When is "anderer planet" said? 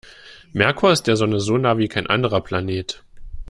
2.07-3.03